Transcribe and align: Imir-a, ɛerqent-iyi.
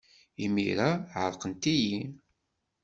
Imir-a, 0.43 0.89
ɛerqent-iyi. 1.21 1.99